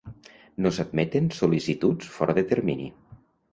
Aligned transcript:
No 0.65 0.71
s'admeten 0.77 1.29
sol·licituds 1.41 2.11
fora 2.17 2.37
de 2.41 2.47
termini. 2.55 2.93